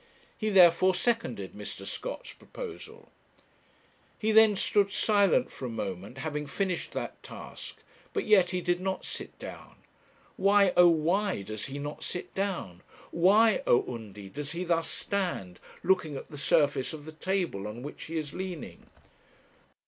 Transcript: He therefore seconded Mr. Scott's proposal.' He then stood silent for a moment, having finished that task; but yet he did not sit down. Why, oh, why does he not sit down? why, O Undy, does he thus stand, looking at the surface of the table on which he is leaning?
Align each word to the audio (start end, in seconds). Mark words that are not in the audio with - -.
He 0.35 0.49
therefore 0.49 0.95
seconded 0.95 1.53
Mr. 1.53 1.85
Scott's 1.85 2.33
proposal.' 2.33 3.11
He 4.17 4.31
then 4.31 4.55
stood 4.55 4.89
silent 4.89 5.51
for 5.51 5.65
a 5.67 5.69
moment, 5.69 6.17
having 6.17 6.47
finished 6.47 6.93
that 6.93 7.21
task; 7.21 7.77
but 8.11 8.25
yet 8.25 8.49
he 8.49 8.61
did 8.61 8.81
not 8.81 9.05
sit 9.05 9.37
down. 9.37 9.75
Why, 10.37 10.73
oh, 10.75 10.89
why 10.89 11.43
does 11.43 11.67
he 11.67 11.77
not 11.77 12.03
sit 12.03 12.33
down? 12.33 12.81
why, 13.11 13.61
O 13.67 13.93
Undy, 13.93 14.27
does 14.27 14.53
he 14.53 14.63
thus 14.63 14.89
stand, 14.89 15.59
looking 15.83 16.17
at 16.17 16.31
the 16.31 16.35
surface 16.39 16.93
of 16.93 17.05
the 17.05 17.11
table 17.11 17.67
on 17.67 17.83
which 17.83 18.05
he 18.05 18.17
is 18.17 18.33
leaning? 18.33 18.87